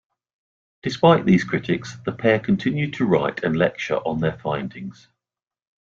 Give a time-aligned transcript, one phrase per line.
[0.81, 5.07] Despite these critics the pair continued to write and lecture on their findings.